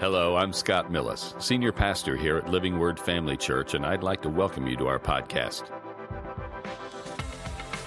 [0.00, 4.22] Hello, I'm Scott Millis, Senior Pastor here at Living Word Family Church, and I'd like
[4.22, 5.64] to welcome you to our podcast.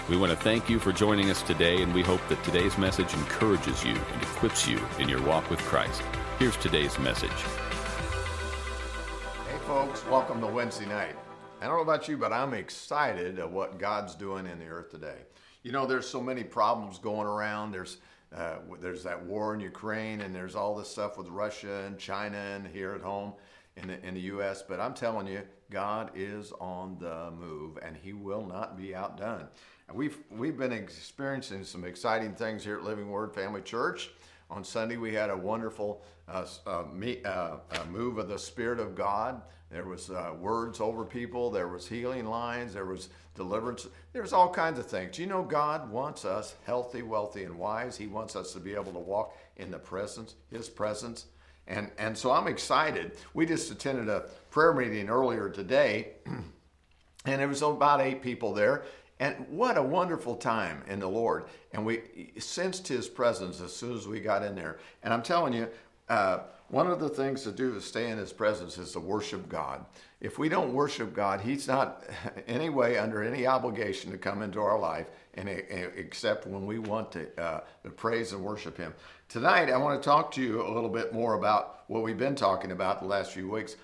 [0.10, 3.14] We want to thank you for joining us today, and we hope that today's message
[3.14, 6.02] encourages you and equips you in your walk with Christ.
[6.38, 7.30] Here's today's message.
[7.30, 11.16] Hey, folks, welcome to Wednesday night.
[11.62, 14.92] I don't know about you, but I'm excited at what God's doing in the earth
[14.92, 15.20] today.
[15.64, 17.72] You know, there's so many problems going around.
[17.72, 18.00] There's
[18.36, 22.38] uh, there's that war in Ukraine, and there's all this stuff with Russia and China
[22.38, 23.34] and here at home
[23.76, 24.64] in the, in the U.S.
[24.68, 29.48] But I'm telling you, God is on the move, and He will not be outdone.
[29.88, 34.12] And we've we've been experiencing some exciting things here at Living Word Family Church.
[34.52, 37.56] On Sunday, we had a wonderful uh, uh, me, uh,
[37.90, 39.42] move of the Spirit of God.
[39.72, 41.50] There was uh, words over people.
[41.50, 42.74] There was healing lines.
[42.74, 43.88] There was deliverance.
[44.12, 45.18] There's all kinds of things.
[45.18, 47.96] You know, God wants us healthy, wealthy, and wise.
[47.96, 51.28] He wants us to be able to walk in the presence, His presence.
[51.68, 53.14] And, and so I'm excited.
[53.34, 58.84] We just attended a prayer meeting earlier today, and there was about eight people there.
[59.22, 61.46] And what a wonderful time in the Lord.
[61.74, 64.80] And we sensed His presence as soon as we got in there.
[65.04, 65.68] And I'm telling you,
[66.10, 69.48] uh, one of the things to do to stay in His presence is to worship
[69.48, 69.86] God.
[70.22, 72.04] If we don't worship God, He's not
[72.48, 77.12] any way under any obligation to come into our life, and except when we want
[77.12, 78.92] to, uh, to praise and worship Him.
[79.30, 82.36] Tonight, I want to talk to you a little bit more about what we've been
[82.36, 83.76] talking about the last few weeks.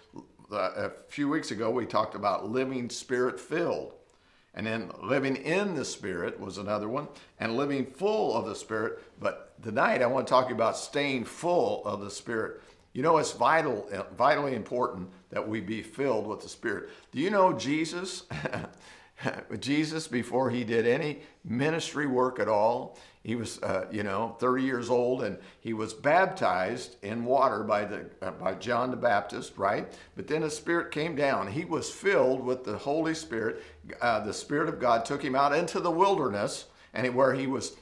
[0.51, 3.96] a few weeks ago, we talked about living spirit filled.
[4.57, 7.07] And then living in the Spirit was another one,
[7.39, 9.03] and living full of the Spirit.
[9.19, 12.63] But tonight I want to talk about staying full of the Spirit.
[12.91, 16.89] You know, it's vital, vitally important that we be filled with the Spirit.
[17.11, 18.23] Do you know Jesus?
[19.59, 22.97] Jesus, before he did any ministry work at all,
[23.27, 27.83] he was, uh, you know, 30 years old, and he was baptized in water by
[27.83, 29.91] the uh, by John the Baptist, right?
[30.15, 31.51] But then the Spirit came down.
[31.51, 33.61] He was filled with the Holy Spirit.
[34.01, 37.75] Uh, the Spirit of God took him out into the wilderness, and where he was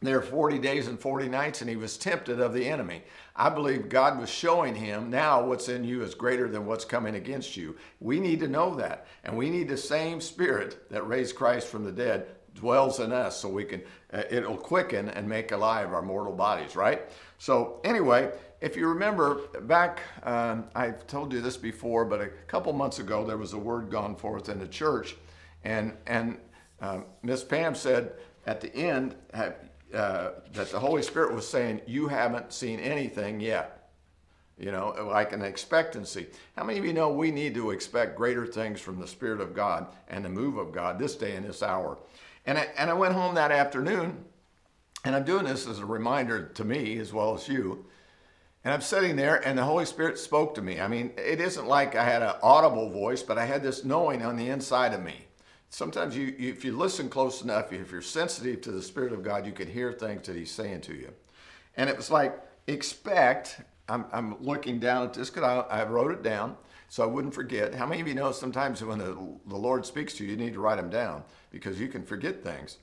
[0.00, 3.02] there 40 days and 40 nights, and he was tempted of the enemy.
[3.36, 7.16] I believe God was showing him now what's in you is greater than what's coming
[7.16, 7.76] against you.
[8.00, 11.84] We need to know that, and we need the same Spirit that raised Christ from
[11.84, 13.82] the dead dwells in us so we can
[14.12, 17.02] uh, it'll quicken and make alive our mortal bodies right
[17.38, 22.72] so anyway if you remember back um, i've told you this before but a couple
[22.72, 25.16] months ago there was a word gone forth in the church
[25.64, 26.38] and and
[26.80, 28.12] um, miss pam said
[28.46, 29.50] at the end uh,
[29.92, 33.84] that the holy spirit was saying you haven't seen anything yet
[34.58, 36.28] you know, like an expectancy.
[36.56, 39.54] How many of you know we need to expect greater things from the Spirit of
[39.54, 41.98] God and the move of God this day and this hour?
[42.46, 44.24] And I, and I went home that afternoon,
[45.04, 47.86] and I'm doing this as a reminder to me as well as you.
[48.64, 50.80] And I'm sitting there, and the Holy Spirit spoke to me.
[50.80, 54.22] I mean, it isn't like I had an audible voice, but I had this knowing
[54.22, 55.26] on the inside of me.
[55.68, 59.22] Sometimes you, you, if you listen close enough, if you're sensitive to the Spirit of
[59.22, 61.12] God, you can hear things that He's saying to you.
[61.76, 63.60] And it was like, expect.
[63.88, 66.56] I'm, I'm looking down at this because I, I wrote it down
[66.88, 67.74] so I wouldn't forget.
[67.74, 69.14] How many of you know sometimes when the,
[69.46, 72.42] the Lord speaks to you, you need to write them down because you can forget
[72.42, 72.78] things.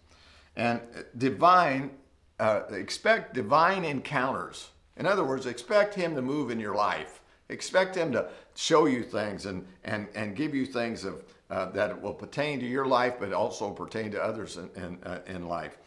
[0.56, 0.82] And
[1.18, 1.92] divine,
[2.40, 4.70] uh, expect divine encounters.
[4.98, 7.22] In other words, expect Him to move in your life.
[7.50, 12.02] Expect Him to show you things and, and, and give you things of, uh, that
[12.02, 15.78] will pertain to your life, but also pertain to others in, in, uh, in life.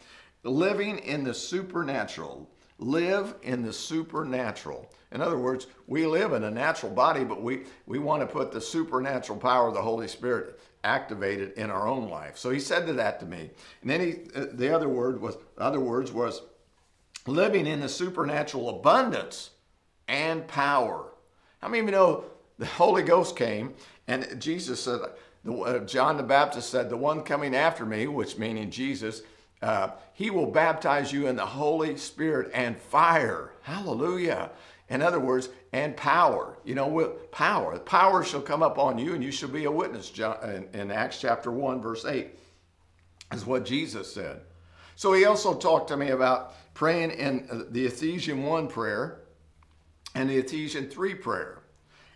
[0.43, 4.91] Living in the supernatural live in the supernatural.
[5.11, 8.51] In other words, we live in a natural body, but we, we want to put
[8.51, 12.37] the supernatural power of the Holy Spirit activated in our own life.
[12.37, 13.49] So he said to that to me.
[13.81, 16.41] And then he, uh, the other word was, other words was
[17.25, 19.51] living in the supernatural abundance
[20.07, 21.13] and power.
[21.61, 22.25] How many of you know
[22.59, 23.73] the Holy Ghost came
[24.07, 24.99] and Jesus said,
[25.47, 29.21] uh, John the Baptist said, the one coming after me, which meaning Jesus,
[29.65, 33.51] uh, he will baptize you in the Holy Spirit and fire.
[33.63, 34.51] Hallelujah.
[34.89, 36.59] In other words, and power.
[36.63, 37.79] You know, with power.
[37.79, 40.13] Power shall come up on you, and you shall be a witness.
[40.73, 42.27] In Acts chapter 1, verse 8,
[43.33, 44.41] is what Jesus said.
[44.95, 49.21] So he also talked to me about praying in uh, the Ephesian 1 prayer
[50.13, 51.63] and the Ephesian 3 prayer.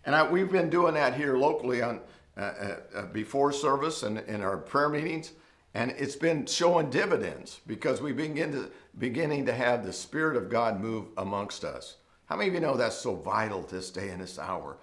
[0.05, 2.01] And I, we've been doing that here locally on
[2.37, 5.31] uh, uh, uh before service and in our prayer meetings.
[5.73, 10.49] And it's been showing dividends because we begin to beginning to have the Spirit of
[10.49, 11.97] God move amongst us.
[12.25, 14.77] How many of you know that's so vital this day and this hour?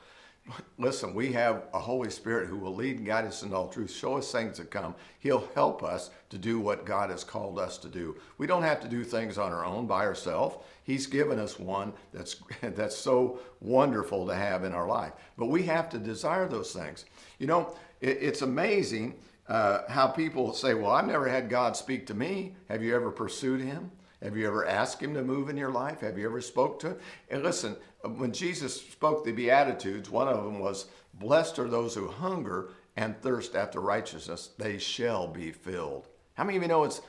[0.79, 3.91] listen, we have a Holy Spirit who will lead and guide us in all truth,
[3.91, 4.95] show us things to come.
[5.19, 8.17] He'll help us to do what God has called us to do.
[8.39, 10.57] We don't have to do things on our own by ourselves.
[10.85, 15.13] He's given us one that's that's so wonderful to have in our life.
[15.37, 17.05] But we have to desire those things.
[17.39, 19.15] You know, it, it's amazing
[19.49, 23.11] uh, how people say, "Well, I've never had God speak to me." Have you ever
[23.11, 23.91] pursued Him?
[24.23, 26.01] Have you ever asked Him to move in your life?
[26.01, 26.99] Have you ever spoke to Him?
[27.31, 32.09] And listen, when Jesus spoke the Beatitudes, one of them was, Blessed are those who
[32.09, 36.09] hunger and thirst after righteousness, they shall be filled.
[36.35, 37.01] How many of you know it's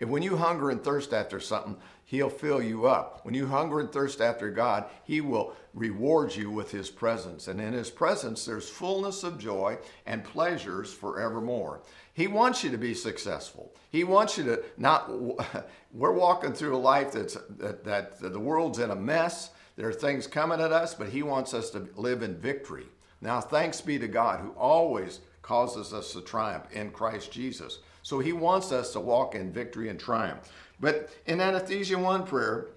[0.00, 3.24] when you hunger and thirst after something, He'll fill you up.
[3.24, 7.48] When you hunger and thirst after God, He will reward you with His presence.
[7.48, 11.82] And in His presence, there's fullness of joy and pleasures forevermore.
[12.12, 13.74] He wants you to be successful.
[13.90, 15.10] He wants you to not.
[15.92, 19.50] We're walking through a life that's that, that the world's in a mess.
[19.76, 22.86] There are things coming at us, but He wants us to live in victory.
[23.20, 27.80] Now, thanks be to God who always causes us to triumph in Christ Jesus.
[28.06, 30.48] So He wants us to walk in victory and triumph.
[30.78, 32.68] But in that Ephesians 1 prayer,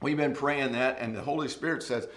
[0.00, 2.08] we've been praying that, and the Holy Spirit says,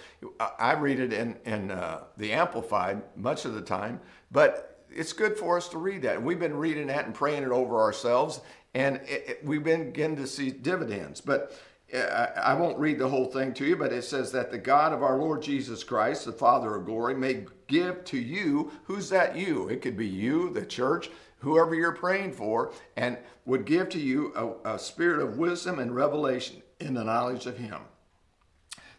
[0.57, 3.99] I read it in, in uh, the Amplified much of the time,
[4.31, 6.15] but it's good for us to read that.
[6.15, 8.39] And we've been reading that and praying it over ourselves,
[8.73, 11.19] and it, it, we've been beginning to see dividends.
[11.19, 11.59] But
[11.93, 15.03] I won't read the whole thing to you, but it says that the God of
[15.03, 19.67] our Lord Jesus Christ, the Father of glory, may give to you, who's that you?
[19.67, 21.09] It could be you, the church,
[21.39, 24.33] whoever you're praying for, and would give to you
[24.63, 27.79] a, a spirit of wisdom and revelation in the knowledge of Him.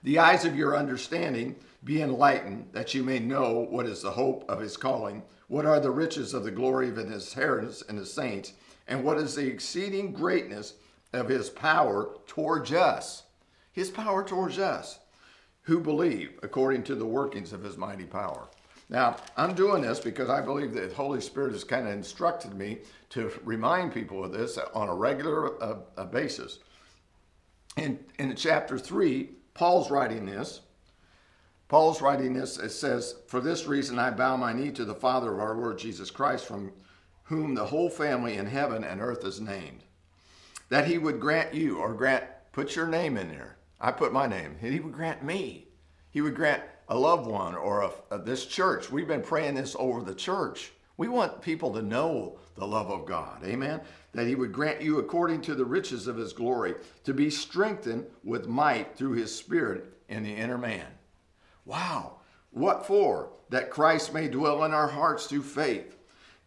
[0.02, 4.44] The eyes of your understanding be enlightened, that you may know what is the hope
[4.48, 8.06] of His calling, what are the riches of the glory of His inheritance in the
[8.06, 8.52] saints,
[8.88, 10.74] and what is the exceeding greatness
[11.12, 13.24] of his power towards us.
[13.72, 14.98] His power towards us
[15.62, 18.48] who believe according to the workings of his mighty power.
[18.90, 22.54] Now, I'm doing this because I believe that the Holy Spirit has kind of instructed
[22.54, 22.78] me
[23.10, 26.58] to remind people of this on a regular uh, uh, basis.
[27.76, 30.60] In, in chapter 3, Paul's writing this.
[31.68, 32.58] Paul's writing this.
[32.58, 35.78] It says, For this reason I bow my knee to the Father of our Lord
[35.78, 36.72] Jesus Christ, from
[37.24, 39.84] whom the whole family in heaven and earth is named
[40.70, 43.58] that he would grant you or grant, put your name in there.
[43.80, 44.56] I put my name.
[44.60, 45.68] He would grant me.
[46.10, 48.90] He would grant a loved one or a, a, this church.
[48.90, 50.72] We've been praying this over the church.
[50.96, 53.42] We want people to know the love of God.
[53.44, 53.80] Amen.
[54.12, 58.06] That he would grant you according to the riches of his glory to be strengthened
[58.24, 60.86] with might through his spirit in the inner man.
[61.64, 62.16] Wow.
[62.50, 63.30] What for?
[63.48, 65.96] That Christ may dwell in our hearts through faith.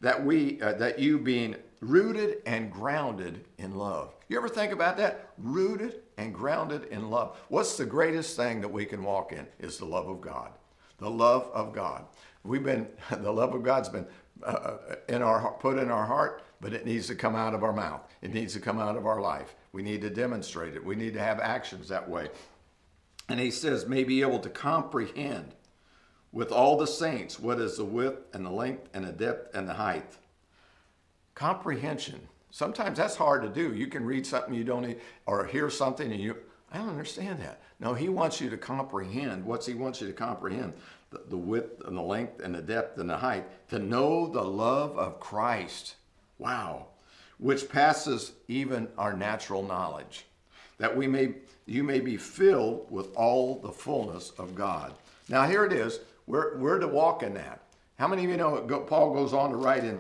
[0.02, 4.14] That we uh, that you being rooted and grounded in love.
[4.28, 5.30] You ever think about that?
[5.38, 7.38] Rooted and grounded in love.
[7.50, 9.48] What's the greatest thing that we can walk in?
[9.60, 10.52] Is the love of God.
[10.98, 12.06] The love of God.
[12.44, 14.08] We've been, the love of God's been
[14.44, 14.78] uh, uh,
[15.10, 18.02] in our put in our heart, but it needs to come out of our mouth.
[18.22, 19.56] It needs to come out of our life.
[19.72, 20.84] We need to demonstrate it.
[20.84, 22.30] We need to have actions that way.
[23.30, 25.56] And he says, may be able to comprehend
[26.32, 29.68] with all the saints what is the width and the length and the depth and
[29.68, 30.18] the height
[31.36, 32.28] comprehension.
[32.54, 33.74] Sometimes that's hard to do.
[33.74, 34.96] You can read something you don't
[35.26, 36.38] or hear something and you,
[36.72, 37.60] I don't understand that.
[37.80, 39.44] No, he wants you to comprehend.
[39.44, 40.74] What's he wants you to comprehend?
[41.10, 43.46] The, the width and the length and the depth and the height.
[43.72, 45.96] To know the love of Christ.
[46.38, 46.90] Wow.
[47.40, 50.26] Which passes even our natural knowledge.
[50.78, 51.34] That we may
[51.66, 54.94] you may be filled with all the fullness of God.
[55.28, 56.02] Now here it is.
[56.28, 57.62] We're, we're to walk in that.
[57.98, 58.58] How many of you know
[58.88, 60.00] Paul goes on to write in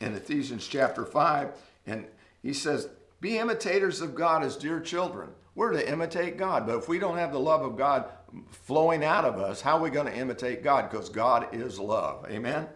[0.00, 1.52] in Ephesians chapter 5,
[1.86, 2.06] and
[2.42, 2.88] he says,
[3.20, 5.30] Be imitators of God as dear children.
[5.54, 8.10] We're to imitate God, but if we don't have the love of God
[8.50, 10.90] flowing out of us, how are we going to imitate God?
[10.90, 12.26] Because God is love.
[12.28, 12.68] Amen?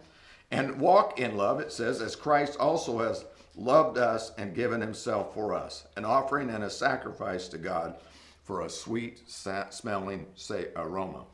[0.50, 5.34] And walk in love, it says, as Christ also has loved us and given himself
[5.34, 7.96] for us, an offering and a sacrifice to God
[8.44, 11.24] for a sweet smelling say, aroma.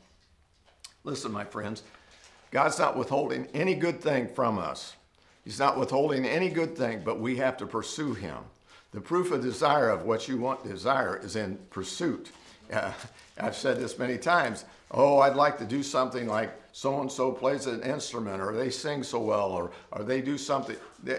[1.05, 1.83] Listen, my friends,
[2.51, 4.96] God's not withholding any good thing from us.
[5.47, 8.35] He's not withholding any good thing, but we have to pursue him.
[8.91, 12.31] The proof of desire of what you want desire is in pursuit.
[12.69, 12.91] Uh,
[13.39, 14.65] I've said this many times.
[14.91, 18.69] Oh, I'd like to do something like so and so plays an instrument, or they
[18.69, 20.75] sing so well, or, or they do something.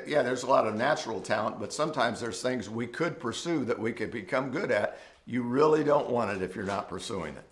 [0.06, 3.78] Yeah, there's a lot of natural talent, but sometimes there's things we could pursue that
[3.78, 5.00] we could become good at.
[5.24, 7.44] You really don't want it if you're not pursuing it.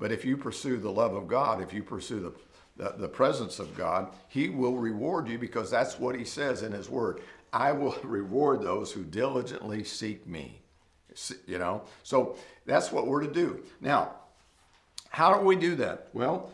[0.00, 2.32] But if you pursue the love of God, if you pursue the
[2.76, 6.72] the, the presence of God, He will reward you because that's what He says in
[6.72, 7.20] His Word.
[7.52, 10.60] I will reward those who diligently seek me.
[11.46, 13.62] You know, so that's what we're to do.
[13.80, 14.16] Now,
[15.10, 16.08] how do we do that?
[16.12, 16.50] Well,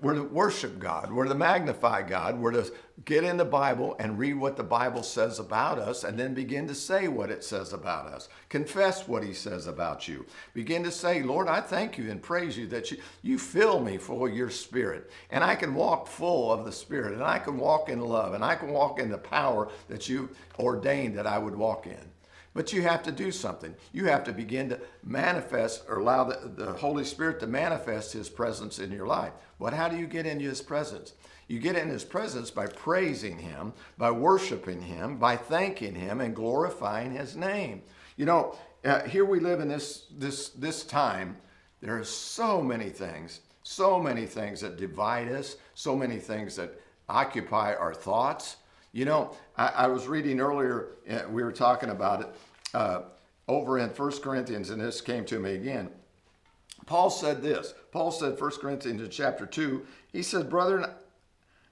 [0.00, 1.12] We're to worship God.
[1.12, 2.38] We're to magnify God.
[2.38, 2.72] We're to
[3.04, 6.66] get in the Bible and read what the Bible says about us and then begin
[6.68, 8.28] to say what it says about us.
[8.48, 10.24] Confess what He says about you.
[10.54, 13.98] Begin to say, Lord, I thank you and praise you that you, you fill me
[13.98, 15.10] full of your Spirit.
[15.30, 17.12] And I can walk full of the Spirit.
[17.14, 18.34] And I can walk in love.
[18.34, 22.11] And I can walk in the power that you ordained that I would walk in.
[22.54, 23.74] But you have to do something.
[23.92, 28.28] You have to begin to manifest or allow the, the Holy Spirit to manifest His
[28.28, 29.32] presence in your life.
[29.58, 31.14] But how do you get into His presence?
[31.48, 36.36] You get in His presence by praising Him, by worshiping Him, by thanking Him, and
[36.36, 37.82] glorifying His name.
[38.16, 41.36] You know, uh, here we live in this, this, this time.
[41.80, 46.78] There are so many things, so many things that divide us, so many things that
[47.08, 48.56] occupy our thoughts.
[48.92, 52.28] You know, I, I was reading earlier, uh, we were talking about it
[52.74, 53.00] uh,
[53.48, 55.90] over in 1 Corinthians, and this came to me again.
[56.86, 57.74] Paul said this.
[57.90, 60.84] Paul said, 1 Corinthians in chapter 2, he said, Brethren,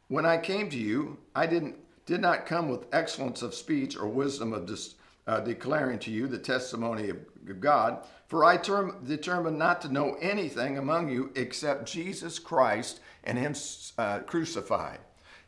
[0.08, 4.08] when I came to you, I didn't did not come with excellence of speech or
[4.08, 4.96] wisdom of dis,
[5.28, 10.16] uh, declaring to you the testimony of God, for I term, determined not to know
[10.20, 13.54] anything among you except Jesus Christ and Him
[13.96, 14.98] uh, crucified.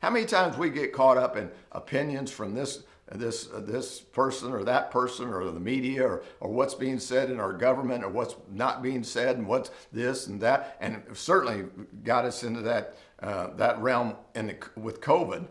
[0.02, 2.82] How many times we get caught up in opinions from this
[3.12, 7.30] this uh, this person or that person or the media or, or what's being said
[7.30, 11.66] in our government or what's not being said and what's this and that and certainly
[12.02, 15.46] got us into that uh, that realm in the, with COVID.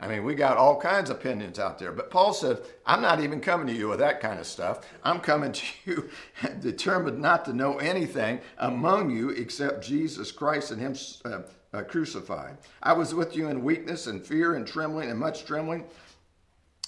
[0.00, 1.90] I mean, we got all kinds of opinions out there.
[1.90, 4.86] But Paul said, I'm not even coming to you with that kind of stuff.
[5.02, 6.10] I'm coming to you
[6.60, 11.40] determined not to know anything among you except Jesus Christ and Him uh,
[11.72, 12.58] uh, crucified.
[12.80, 15.84] I was with you in weakness and fear and trembling and much trembling.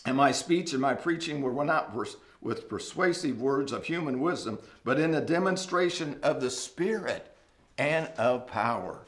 [0.06, 1.94] And my speech and my preaching were not
[2.40, 7.34] with persuasive words of human wisdom, but in the demonstration of the Spirit
[7.76, 9.00] and of power.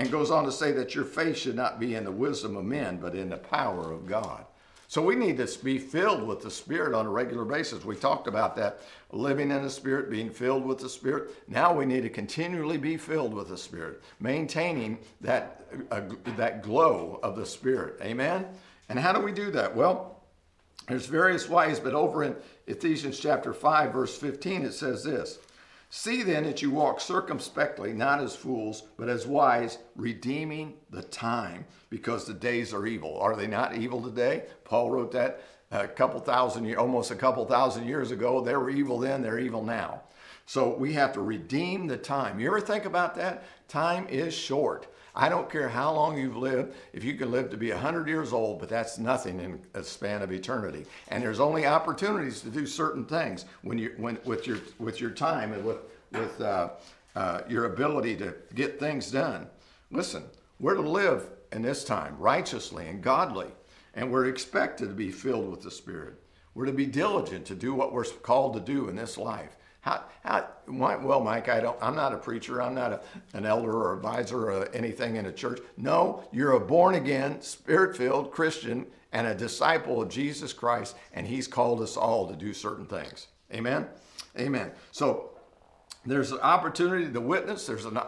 [0.00, 2.64] And goes on to say that your faith should not be in the wisdom of
[2.64, 4.46] men, but in the power of God.
[4.88, 7.84] So we need to be filled with the Spirit on a regular basis.
[7.84, 8.80] We talked about that
[9.12, 11.32] living in the Spirit, being filled with the Spirit.
[11.48, 16.00] Now we need to continually be filled with the Spirit, maintaining that, uh,
[16.38, 17.98] that glow of the Spirit.
[18.00, 18.46] Amen?
[18.88, 19.76] And how do we do that?
[19.76, 20.22] Well,
[20.88, 22.34] there's various ways, but over in
[22.66, 25.40] Ephesians chapter 5, verse 15, it says this
[25.92, 31.66] See then that you walk circumspectly, not as fools, but as wise, redeeming the time,
[31.90, 33.18] because the days are evil.
[33.18, 34.44] Are they not evil today?
[34.62, 35.42] Paul wrote that
[35.72, 38.40] a couple thousand years, almost a couple thousand years ago.
[38.40, 40.02] They were evil then, they're evil now.
[40.46, 42.38] So we have to redeem the time.
[42.38, 43.42] You ever think about that?
[43.66, 44.86] Time is short.
[45.14, 48.32] I don't care how long you've lived, if you can live to be 100 years
[48.32, 50.86] old, but that's nothing in a span of eternity.
[51.08, 55.10] And there's only opportunities to do certain things when you, when, with, your, with your
[55.10, 55.78] time and with,
[56.12, 56.70] with uh,
[57.16, 59.46] uh, your ability to get things done.
[59.90, 60.24] Listen,
[60.60, 63.48] we're to live in this time righteously and godly,
[63.94, 66.14] and we're expected to be filled with the Spirit.
[66.54, 69.56] We're to be diligent to do what we're called to do in this life.
[69.80, 72.60] How, how, well, Mike, I don't, I'm not a preacher.
[72.60, 73.00] I'm not a,
[73.32, 75.60] an elder or advisor or anything in a church.
[75.76, 81.26] No, you're a born again, spirit filled Christian and a disciple of Jesus Christ, and
[81.26, 83.28] He's called us all to do certain things.
[83.52, 83.86] Amen?
[84.38, 84.70] Amen.
[84.92, 85.30] So
[86.06, 87.98] there's an opportunity to witness, there's an,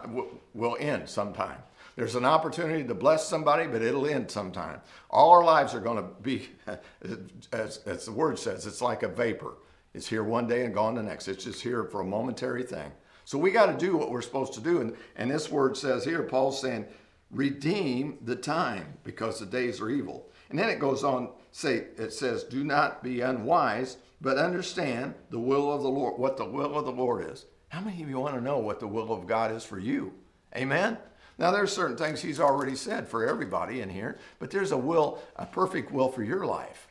[0.53, 1.57] will end sometime.
[1.95, 4.81] There's an opportunity to bless somebody, but it'll end sometime.
[5.11, 6.49] All our lives are going to be,
[7.51, 9.55] as, as the word says, it's like a vapor.
[9.93, 11.27] It's here one day and gone the next.
[11.27, 12.91] It's just here for a momentary thing.
[13.25, 14.81] So we got to do what we're supposed to do.
[14.81, 16.85] And, and this word says here, Paul's saying,
[17.31, 20.29] redeem the time because the days are evil.
[20.49, 25.39] And then it goes on, say, it says, do not be unwise, but understand the
[25.39, 27.45] will of the Lord, what the will of the Lord is.
[27.69, 30.13] How many of you want to know what the will of God is for you?
[30.55, 30.97] Amen?
[31.39, 35.19] Now, there's certain things he's already said for everybody in here, but there's a will,
[35.35, 36.87] a perfect will for your life.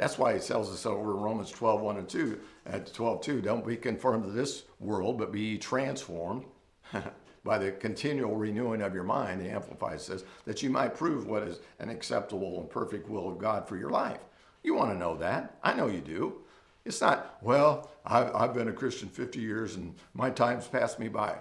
[0.00, 3.42] That's why he tells us over in Romans 12, 1 and 2, at 12, 2,
[3.42, 6.46] don't be conformed to this world, but be transformed
[7.44, 11.42] by the continual renewing of your mind, the Amplified says, that you might prove what
[11.42, 14.20] is an acceptable and perfect will of God for your life.
[14.62, 15.58] You want to know that.
[15.62, 16.44] I know you do.
[16.86, 21.08] It's not, well, I've, I've been a Christian 50 years and my time's passed me
[21.08, 21.36] by.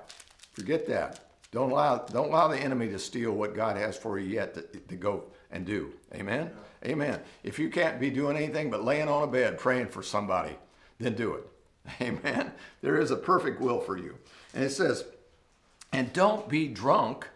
[0.52, 1.22] Forget that.
[1.52, 4.62] Don't allow, don't allow the enemy to steal what God has for you yet to,
[4.62, 5.94] to go and do.
[6.14, 6.52] Amen?
[6.86, 7.20] Amen.
[7.44, 10.56] If you can't be doing anything but laying on a bed praying for somebody,
[11.00, 11.48] then do it.
[12.02, 12.52] Amen.
[12.82, 14.16] There is a perfect will for you.
[14.54, 15.06] And it says,
[15.92, 17.28] and don't be drunk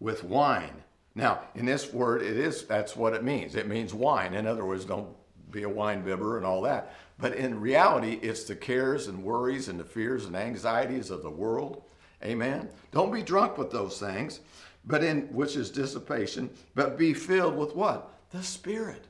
[0.00, 0.82] with wine.
[1.14, 3.54] Now, in this word, it is that's what it means.
[3.54, 4.34] It means wine.
[4.34, 5.08] In other words, don't
[5.50, 6.94] be a wine bibber and all that.
[7.18, 11.30] But in reality, it's the cares and worries and the fears and anxieties of the
[11.30, 11.82] world
[12.24, 12.68] Amen.
[12.92, 14.40] Don't be drunk with those things,
[14.86, 18.10] but in which is dissipation, but be filled with what?
[18.30, 19.06] The Spirit.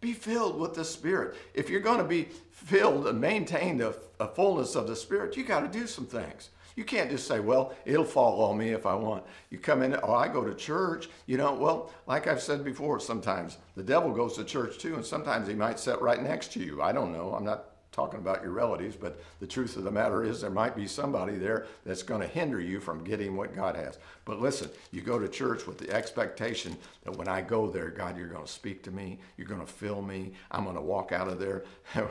[0.00, 1.36] Be filled with the Spirit.
[1.54, 5.44] If you're going to be filled and maintain the a fullness of the Spirit, you
[5.44, 6.50] got to do some things.
[6.76, 9.24] You can't just say, well, it'll fall on me if I want.
[9.50, 11.08] You come in, oh, I go to church.
[11.26, 15.04] You know, well, like I've said before, sometimes the devil goes to church too, and
[15.04, 16.80] sometimes he might sit right next to you.
[16.80, 17.34] I don't know.
[17.34, 20.76] I'm not talking about your relatives, but the truth of the matter is there might
[20.76, 23.98] be somebody there that's going to hinder you from getting what God has.
[24.24, 28.16] But listen, you go to church with the expectation that when I go there, God,
[28.16, 31.10] you're going to speak to me, you're going to fill me, I'm going to walk
[31.12, 31.64] out of there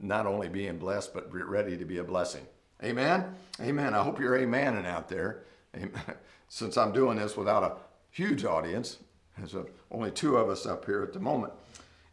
[0.00, 2.46] not only being blessed, but ready to be a blessing.
[2.82, 3.34] Amen?
[3.60, 3.94] Amen.
[3.94, 5.42] I hope you're amening out there.
[5.76, 5.92] Amen.
[6.48, 7.76] Since I'm doing this without a
[8.10, 8.98] huge audience,
[9.36, 9.56] there's
[9.90, 11.52] only two of us up here at the moment.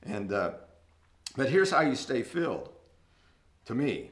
[0.03, 0.51] And uh,
[1.35, 2.69] but here's how you stay filled
[3.65, 4.11] to me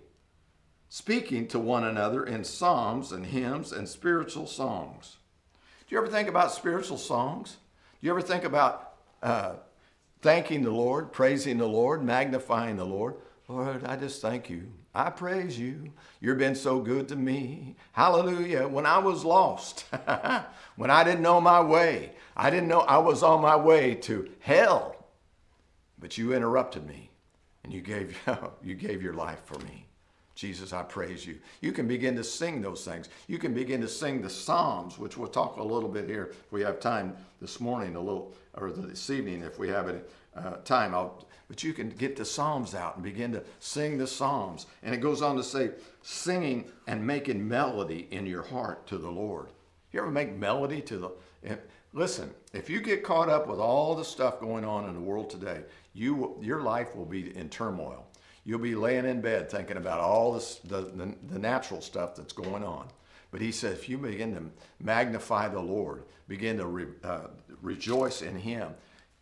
[0.90, 5.18] speaking to one another in psalms and hymns and spiritual songs.
[5.88, 7.58] Do you ever think about spiritual songs?
[8.02, 9.54] Do you ever think about uh,
[10.22, 13.16] thanking the Lord, praising the Lord, magnifying the Lord?
[13.48, 14.72] Lord, I just thank you.
[14.94, 15.92] I praise you.
[16.20, 17.76] You've been so good to me.
[17.92, 18.68] Hallelujah.
[18.68, 19.86] When I was lost,
[20.76, 24.30] when I didn't know my way, I didn't know I was on my way to
[24.40, 25.06] hell,
[26.00, 27.09] but you interrupted me
[27.64, 28.18] and you gave,
[28.64, 29.86] you gave your life for me.
[30.40, 31.38] Jesus, I praise you.
[31.60, 33.10] You can begin to sing those things.
[33.28, 36.52] You can begin to sing the Psalms, which we'll talk a little bit here if
[36.54, 40.00] we have time this morning, a little, or this evening if we have any
[40.38, 40.96] uh, time.
[40.96, 44.68] I'll, but you can get the Psalms out and begin to sing the Psalms.
[44.82, 45.72] And it goes on to say,
[46.04, 49.48] singing and making melody in your heart to the Lord.
[49.92, 51.12] You ever make melody to the.
[51.44, 51.60] If,
[51.92, 55.30] listen, if you get caught up with all the stuff going on in the world
[55.30, 58.06] today, you your life will be in turmoil.
[58.46, 62.34] You'll be laying in bed thinking about all this the, the, the natural stuff that's
[62.34, 62.88] going on.
[63.32, 64.44] But he said, if you begin to
[64.84, 67.28] magnify the Lord, begin to re, uh,
[67.62, 68.70] rejoice in Him,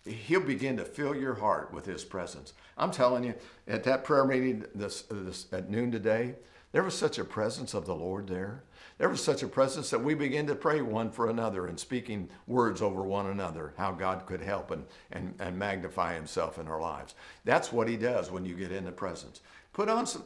[0.06, 2.54] He'll begin to fill your heart with His presence.
[2.78, 3.34] I'm telling you,
[3.68, 6.36] at that prayer meeting this, this, at noon today,
[6.72, 8.64] there was such a presence of the Lord there.
[8.98, 12.30] There was such a presence that we began to pray one for another and speaking
[12.48, 16.82] words over one another, how God could help and, and, and magnify himself in our
[16.82, 17.14] lives.
[17.46, 19.42] That's what he does when you get in the presence.
[19.74, 20.24] Put on some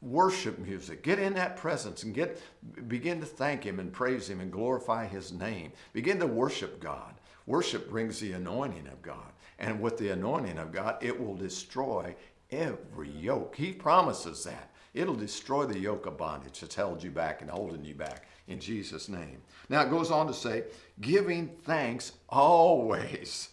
[0.00, 1.02] worship music.
[1.02, 2.40] Get in that presence and get
[2.88, 5.72] begin to thank him and praise him and glorify his name.
[5.92, 7.14] Begin to worship God.
[7.46, 9.32] Worship brings the anointing of God.
[9.58, 12.14] And with the anointing of God, it will destroy
[12.50, 13.56] every yoke.
[13.56, 14.70] He promises that.
[14.98, 18.58] It'll destroy the yoke of bondage that's held you back and holding you back in
[18.58, 19.42] Jesus' name.
[19.68, 20.64] Now it goes on to say,
[21.00, 23.50] giving thanks always.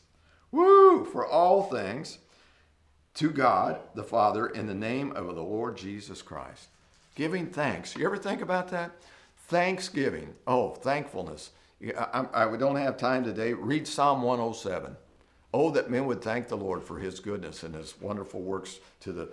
[0.50, 1.06] Woo!
[1.06, 2.18] For all things
[3.14, 6.70] to God the Father in the name of the Lord Jesus Christ.
[7.14, 7.96] Giving thanks.
[7.96, 8.94] You ever think about that?
[9.48, 10.34] Thanksgiving.
[10.48, 11.52] Oh, thankfulness.
[11.96, 13.54] I, I, I don't have time today.
[13.54, 14.98] Read Psalm 107.
[15.58, 19.14] Oh, that men would thank the Lord for his goodness and his wonderful works to,
[19.14, 19.30] the,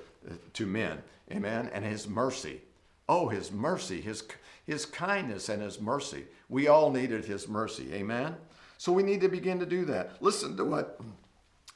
[0.53, 1.03] to men.
[1.33, 1.69] Amen.
[1.75, 2.61] And his mercy.
[3.09, 4.23] Oh, his mercy, his,
[4.65, 6.27] his kindness and his mercy.
[6.49, 7.93] We all needed his mercy.
[7.93, 8.37] Amen.
[8.79, 10.23] So we need to begin to do that.
[10.23, 11.01] Listen to what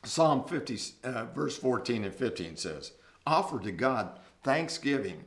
[0.05, 2.93] Psalm 50, uh, verse 14 and 15 says
[3.27, 5.25] Offer to God thanksgiving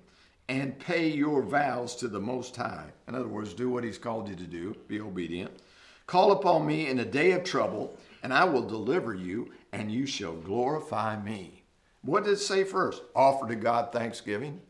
[0.47, 2.85] and pay your vows to the Most High.
[3.09, 5.51] In other words, do what he's called you to do, be obedient.
[6.07, 10.05] Call upon me in a day of trouble and I will deliver you, and you
[10.05, 11.63] shall glorify me.
[12.01, 13.01] What did it say first?
[13.15, 14.61] Offer to God thanksgiving.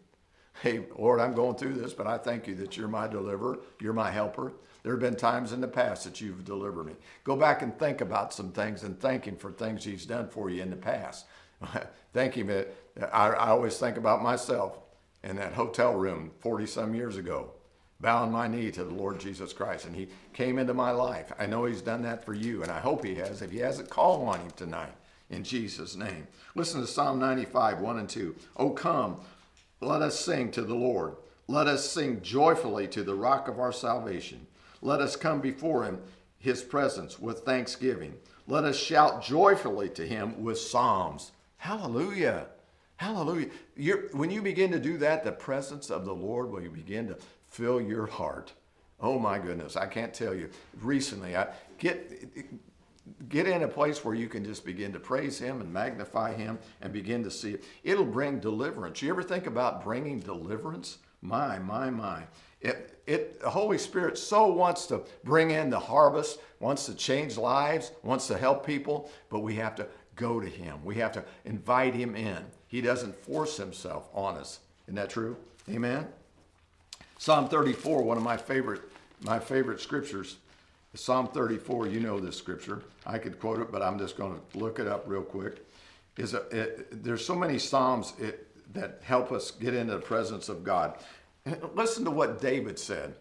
[0.62, 3.94] Hey, Lord, I'm going through this, but I thank you that you're my deliverer, you're
[3.94, 4.54] my helper.
[4.84, 6.94] There have been times in the past that you've delivered me.
[7.24, 10.50] Go back and think about some things and thank Him for things He's done for
[10.50, 11.26] you in the past.
[12.14, 12.50] thank Him.
[13.12, 14.80] I, I always think about myself
[15.24, 17.52] in that hotel room 40 some years ago
[18.02, 19.86] bowing my knee to the Lord Jesus Christ.
[19.86, 21.32] And He came into my life.
[21.40, 23.42] I know He's done that for you, and I hope He has.
[23.42, 24.94] If He hasn't, call on Him tonight
[25.30, 26.28] in Jesus' name.
[26.56, 28.36] Listen to Psalm 95, 1 and 2.
[28.58, 29.18] Oh, come,
[29.82, 31.16] let us sing to the Lord.
[31.48, 34.46] Let us sing joyfully to the rock of our salvation.
[34.82, 36.00] Let us come before Him,
[36.38, 38.16] His presence, with thanksgiving.
[38.48, 41.32] Let us shout joyfully to Him with psalms.
[41.58, 42.48] Hallelujah.
[42.98, 43.50] Hallelujah.
[43.78, 47.18] You're, when you begin to do that, the presence of the Lord will begin to
[47.50, 48.54] fill your heart.
[49.00, 50.50] Oh my goodness, I can't tell you.
[50.82, 52.30] Recently, I get
[53.28, 56.60] get in a place where you can just begin to praise him and magnify him
[56.82, 57.64] and begin to see it.
[57.84, 59.02] It'll bring deliverance.
[59.02, 61.00] You ever think about bringing deliverance?
[61.22, 62.24] My, my, my.
[62.62, 67.38] It, it, the Holy Spirit so wants to bring in the harvest, wants to change
[67.38, 70.84] lives, wants to help people, but we have to go to Him.
[70.84, 72.46] We have to invite Him in.
[72.68, 74.60] He doesn't force Himself on us.
[74.86, 75.38] Isn't that true?
[75.70, 76.08] Amen?
[77.20, 78.82] Psalm 34, one of my favorite
[79.26, 80.38] my favorite scriptures,
[80.94, 81.88] Psalm 34.
[81.88, 82.84] You know this scripture.
[83.06, 85.66] I could quote it, but I'm just going to look it up real quick.
[86.16, 90.48] Is a, it, there's so many psalms it, that help us get into the presence
[90.48, 90.98] of God.
[91.76, 93.16] Listen to what David said.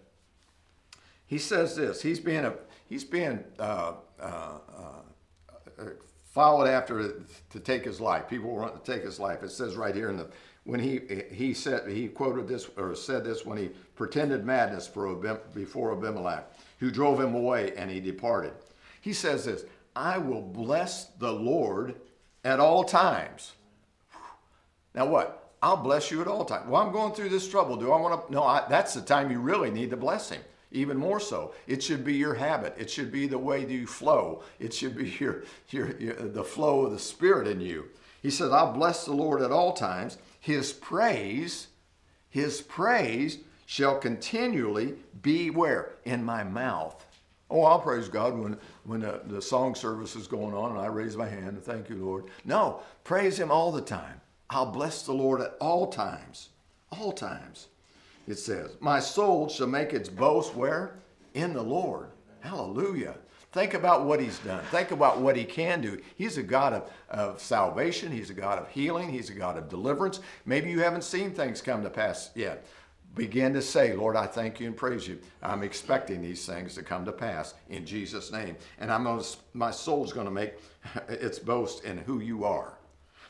[1.27, 2.01] He says this.
[2.01, 2.55] He's being a
[2.89, 5.85] he's being uh, uh, uh,
[6.31, 8.29] followed after to take his life.
[8.29, 9.43] People want to take his life.
[9.43, 10.31] It says right here in the
[10.69, 11.01] when he
[11.33, 15.15] he said he quoted this or said this when he pretended madness for
[15.55, 16.45] before Abimelech,
[16.79, 18.53] who drove him away, and he departed.
[19.01, 19.65] He says this:
[19.97, 21.95] "I will bless the Lord
[22.45, 23.53] at all times."
[24.95, 25.55] Now what?
[25.63, 26.69] I'll bless you at all times.
[26.69, 27.77] Well, I'm going through this trouble.
[27.77, 28.33] Do I want to?
[28.33, 31.55] No, I, that's the time you really need to bless him even more so.
[31.67, 32.75] It should be your habit.
[32.77, 34.43] It should be the way you flow.
[34.59, 37.87] It should be your, your, your, the flow of the Spirit in you.
[38.21, 40.19] He says, I'll bless the Lord at all times.
[40.41, 41.69] His praise,
[42.31, 45.93] his praise shall continually be where?
[46.05, 47.05] In my mouth.
[47.51, 50.87] Oh, I'll praise God when, when the, the song service is going on and I
[50.87, 52.27] raise my hand and thank you, Lord.
[52.45, 54.21] No, praise him all the time.
[54.51, 56.51] I'll bless the Lord at all times.
[56.91, 57.69] All times
[58.27, 60.99] it says, My soul shall make its boast where?
[61.35, 62.09] In the Lord.
[62.41, 63.17] Hallelujah.
[63.59, 64.63] Think about what he's done.
[64.67, 66.01] Think about what he can do.
[66.15, 68.13] He's a God of, of salvation.
[68.13, 69.11] He's a God of healing.
[69.11, 70.21] He's a God of deliverance.
[70.47, 72.65] Maybe you haven't seen things come to pass yet.
[73.17, 75.19] Begin to say, Lord, I thank you and praise you.
[75.43, 78.55] I'm expecting these things to come to pass in Jesus' name.
[78.79, 80.53] And I'm gonna, my soul's going to make
[81.09, 82.79] its boast in who you are.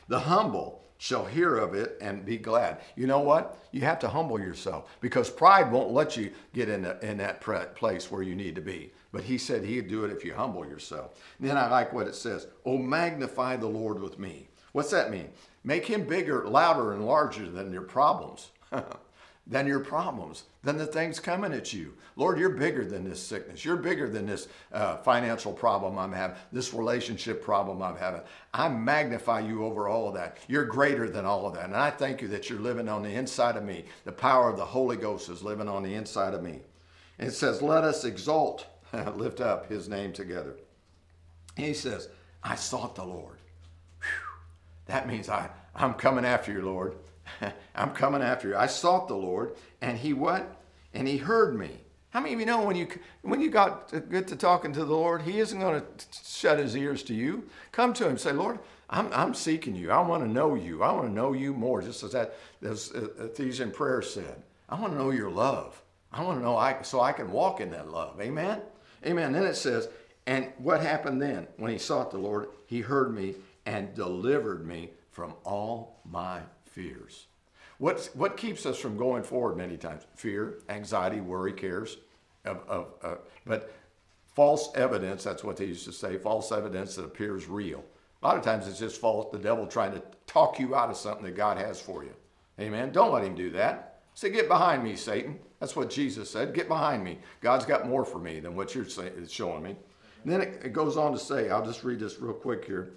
[0.09, 2.81] The humble shall hear of it and be glad.
[2.95, 3.57] You know what?
[3.71, 7.41] You have to humble yourself because pride won't let you get in, a, in that
[7.41, 8.91] place where you need to be.
[9.13, 11.15] But he said he'd do it if you humble yourself.
[11.39, 14.49] And then I like what it says Oh, magnify the Lord with me.
[14.73, 15.29] What's that mean?
[15.63, 18.51] Make him bigger, louder, and larger than your problems.
[19.49, 21.95] than your problems, than the things coming at you.
[22.15, 23.65] Lord, you're bigger than this sickness.
[23.65, 28.21] You're bigger than this uh, financial problem I'm having, this relationship problem I'm having.
[28.53, 30.37] I magnify you over all of that.
[30.47, 31.65] You're greater than all of that.
[31.65, 33.85] And I thank you that you're living on the inside of me.
[34.05, 36.59] The power of the Holy Ghost is living on the inside of me.
[37.17, 38.67] And it says, Let us exalt,
[39.15, 40.57] lift up his name together.
[41.57, 42.07] And he says,
[42.43, 43.37] I sought the Lord.
[43.99, 44.09] Whew.
[44.85, 46.95] That means I, I'm coming after you, Lord.
[47.75, 48.55] I'm coming after you.
[48.55, 50.61] I sought the Lord, and he what?
[50.93, 51.71] And he heard me.
[52.09, 52.87] How many of you know when you
[53.21, 56.57] when you got to get to talking to the Lord, He isn't going to shut
[56.57, 57.47] His ears to you.
[57.71, 58.57] Come to Him, say, Lord,
[58.89, 59.91] I'm, I'm seeking you.
[59.91, 60.81] I want to know you.
[60.81, 61.81] I want to know you more.
[61.81, 65.81] Just as that as uh, uh, Ephesian prayer said, I want to know your love.
[66.11, 68.19] I want to know I so I can walk in that love.
[68.19, 68.61] Amen.
[69.05, 69.31] Amen.
[69.31, 69.89] Then it says,
[70.25, 72.47] and what happened then when he sought the Lord?
[72.65, 73.35] He heard me
[73.67, 77.27] and delivered me from all my fears.
[77.77, 80.03] What, what keeps us from going forward many times?
[80.15, 81.97] Fear, anxiety, worry, cares.
[82.45, 83.73] Of, of, uh, but
[84.35, 87.83] false evidence, that's what they used to say, false evidence that appears real.
[88.21, 90.97] A lot of times it's just false, the devil trying to talk you out of
[90.97, 92.13] something that God has for you.
[92.59, 92.91] Amen.
[92.91, 94.01] Don't let him do that.
[94.13, 95.39] Say, get behind me, Satan.
[95.59, 96.53] That's what Jesus said.
[96.53, 97.19] Get behind me.
[97.39, 98.85] God's got more for me than what you're
[99.27, 99.75] showing me.
[100.23, 102.93] And then it, it goes on to say, I'll just read this real quick here.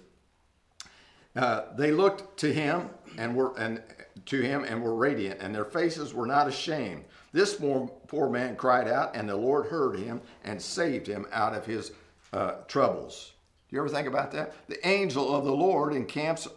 [1.35, 3.81] Uh, they looked to him and were and
[4.25, 7.03] to him and were radiant, and their faces were not ashamed.
[7.31, 11.55] This poor, poor man cried out, and the Lord heard him and saved him out
[11.55, 11.91] of his
[12.31, 13.33] uh, troubles.
[13.67, 14.53] Do you ever think about that?
[14.67, 16.47] The angel of the Lord encamps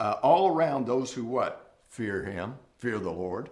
[0.00, 3.50] uh, all around those who what fear him, fear the Lord,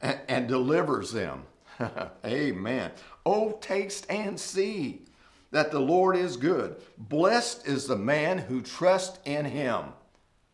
[0.00, 1.42] and, and delivers them.
[2.24, 2.92] Amen.
[3.26, 5.02] Oh, taste and see
[5.50, 6.76] that the Lord is good.
[6.96, 9.86] Blessed is the man who trusts in him.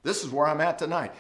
[0.03, 1.13] This is where I'm at tonight.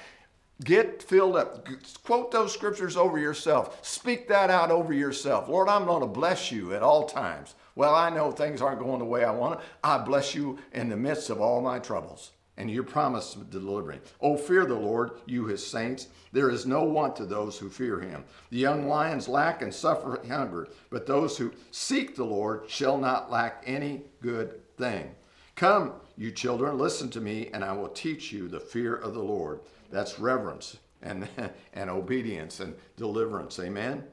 [0.65, 1.67] Get filled up.
[2.05, 3.79] Quote those scriptures over yourself.
[3.85, 5.49] Speak that out over yourself.
[5.49, 7.55] Lord, I'm going to bless you at all times.
[7.75, 9.61] Well, I know things aren't going the way I want.
[9.83, 14.01] I bless you in the midst of all my troubles and your promise of delivering.
[14.21, 16.09] Oh, fear the Lord, you his saints.
[16.33, 18.25] There is no want to those who fear him.
[18.51, 23.31] The young lions lack and suffer hunger, but those who seek the Lord shall not
[23.31, 25.15] lack any good thing.
[25.55, 29.23] Come, you children, listen to me, and I will teach you the fear of the
[29.23, 29.61] Lord.
[29.91, 31.27] That's reverence and,
[31.73, 33.59] and obedience and deliverance.
[33.59, 34.05] Amen?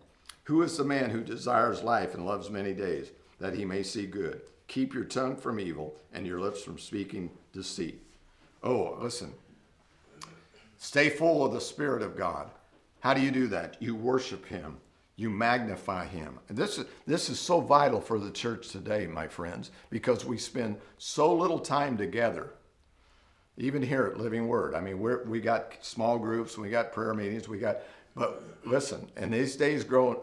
[0.46, 4.06] Who is the man who desires life and loves many days, that he may see
[4.06, 4.40] good?
[4.70, 8.02] Keep your tongue from evil and your lips from speaking deceit.
[8.64, 9.34] Oh, listen.
[10.78, 12.50] Stay full of the Spirit of God.
[13.02, 13.76] How do you do that?
[13.82, 14.78] You worship Him
[15.18, 16.40] you magnify him.
[16.48, 20.78] This is, this is so vital for the church today, my friends, because we spend
[20.98, 22.52] so little time together.
[23.58, 27.16] Even here at Living Word, I mean, we're, we got small groups, we got prayer
[27.16, 27.78] meetings, we got
[28.16, 30.14] But listen, and these days grow,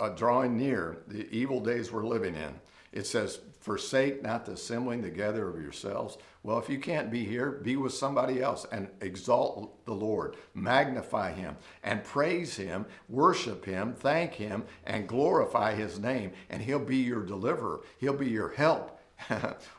[0.00, 2.54] uh, drawing near, the evil days we're living in,
[2.94, 6.16] it says, forsake not the assembling together of yourselves.
[6.44, 11.32] Well, if you can't be here, be with somebody else and exalt the Lord, magnify
[11.32, 16.98] Him, and praise Him, worship Him, thank Him, and glorify His name, and He'll be
[16.98, 17.80] your deliverer.
[17.98, 19.00] He'll be your help.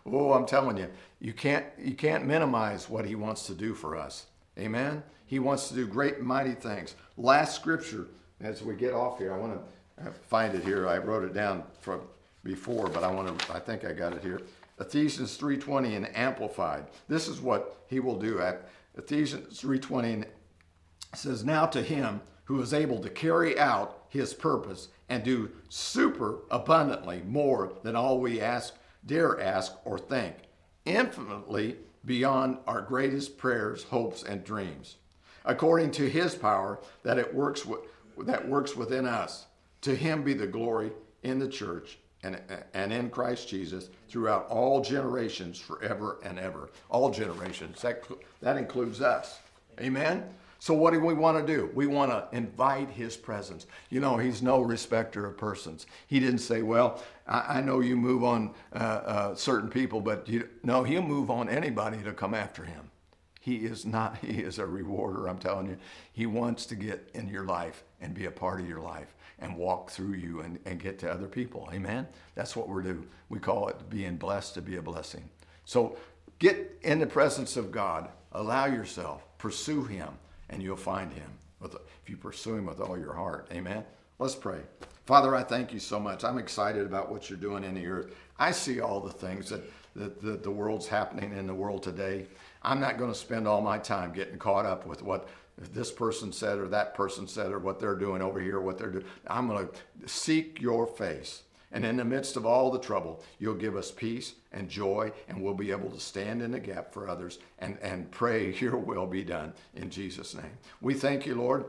[0.05, 0.89] oh, I'm telling you,
[1.21, 4.25] you can't you can't minimize what He wants to do for us.
[4.57, 5.03] Amen.
[5.25, 6.95] He wants to do great mighty things.
[7.15, 8.07] Last scripture,
[8.41, 10.87] as we get off here, I want to uh, find it here.
[10.89, 12.01] I wrote it down from
[12.45, 13.53] before, but I want to.
[13.53, 14.39] I think I got it here.
[14.79, 16.85] Ephesians 3:20 and amplified.
[17.09, 20.25] This is what he will do at Ephesians 3:20
[21.13, 26.39] says now to him who is able to carry out his purpose and do super
[26.51, 30.35] abundantly more than all we ask, dare ask or think,
[30.85, 34.97] infinitely beyond our greatest prayers, hopes and dreams,
[35.43, 37.65] according to his power that it works
[38.19, 39.47] that works within us.
[39.81, 40.91] To him be the glory
[41.23, 42.41] in the church and,
[42.73, 46.69] and in Christ Jesus throughout all generations, forever and ever.
[46.89, 47.81] All generations.
[47.81, 48.03] That,
[48.41, 49.39] that includes us.
[49.79, 50.23] Amen?
[50.59, 51.69] So, what do we want to do?
[51.75, 53.67] We want to invite his presence.
[53.89, 55.85] You know, he's no respecter of persons.
[56.07, 60.27] He didn't say, Well, I, I know you move on uh, uh, certain people, but
[60.27, 62.89] you, no, he'll move on anybody to come after him.
[63.41, 65.77] He is not, he is a rewarder, I'm telling you.
[66.13, 69.55] He wants to get in your life and be a part of your life and
[69.55, 71.69] walk through you and, and get to other people.
[71.73, 72.07] Amen?
[72.35, 73.07] That's what we're doing.
[73.29, 75.29] We call it being blessed to be a blessing.
[75.65, 75.97] So
[76.39, 80.09] get in the presence of God, allow yourself, pursue Him,
[80.49, 81.31] and you'll find Him
[81.63, 83.47] if you pursue Him with all your heart.
[83.51, 83.83] Amen?
[84.19, 84.59] Let's pray.
[85.05, 86.23] Father, I thank you so much.
[86.23, 88.15] I'm excited about what you're doing in the earth.
[88.39, 89.61] I see all the things that,
[89.95, 92.25] that, that the world's happening in the world today.
[92.65, 96.33] I'm not going to spend all my time getting caught up with what this person
[96.33, 99.05] said or that person said or what they're doing over here, what they're doing.
[99.27, 101.43] I'm going to seek your face.
[101.71, 105.41] And in the midst of all the trouble, you'll give us peace and joy, and
[105.41, 109.07] we'll be able to stand in the gap for others and, and pray, Your will
[109.07, 110.57] be done in Jesus' name.
[110.81, 111.65] We thank you, Lord.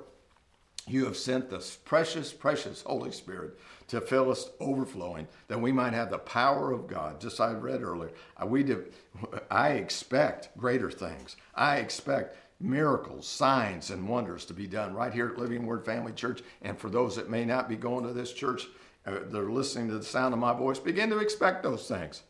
[0.89, 5.93] You have sent this precious, precious Holy Spirit to fill us overflowing, that we might
[5.93, 7.21] have the power of God.
[7.21, 8.11] Just I read earlier,
[8.45, 8.93] we did,
[9.51, 11.37] I expect greater things.
[11.55, 16.13] I expect miracles, signs, and wonders to be done right here at Living Word Family
[16.13, 16.43] Church.
[16.63, 18.67] And for those that may not be going to this church,
[19.07, 22.23] uh, they're listening to the sound of my voice, begin to expect those things.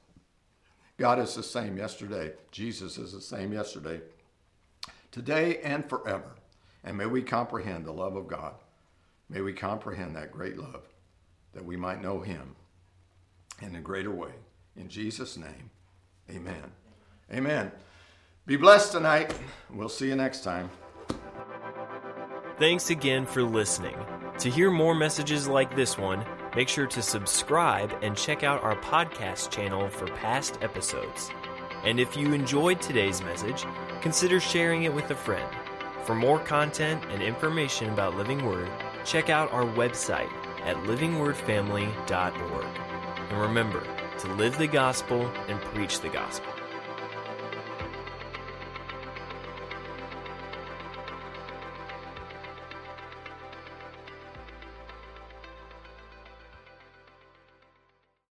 [0.99, 2.33] God is the same yesterday.
[2.51, 4.01] Jesus is the same yesterday,
[5.11, 6.37] today, and forever.
[6.85, 8.55] And may we comprehend the love of God.
[9.29, 10.83] May we comprehend that great love
[11.53, 12.57] that we might know Him
[13.61, 14.33] in a greater way.
[14.77, 15.71] In Jesus' name,
[16.31, 16.73] amen.
[17.33, 17.73] Amen.
[18.47, 19.35] Be blessed tonight.
[19.71, 20.71] We'll see you next time.
[22.59, 23.97] Thanks again for listening.
[24.39, 28.77] To hear more messages like this one, make sure to subscribe and check out our
[28.77, 31.31] podcast channel for past episodes.
[31.85, 33.65] And if you enjoyed today's message,
[34.01, 35.49] consider sharing it with a friend.
[36.05, 38.71] For more content and information about Living Word,
[39.05, 40.31] check out our website
[40.67, 42.67] at livingwordfamily.org.
[43.31, 43.83] And remember
[44.19, 46.56] to live the gospel and preach the gospel.